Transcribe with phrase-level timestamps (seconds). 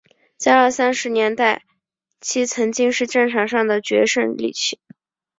[0.35, 1.61] 在二三十年代时
[2.21, 4.79] 期曾经是战场上的决胜利器。